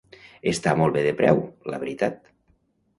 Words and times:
Està 0.51 0.73
molt 0.79 0.97
bé 0.97 1.05
de 1.09 1.13
preu, 1.21 1.45
la 1.75 1.83
veritat. 1.87 2.21